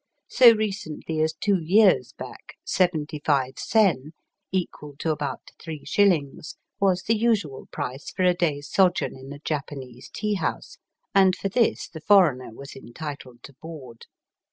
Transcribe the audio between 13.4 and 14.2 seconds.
to board.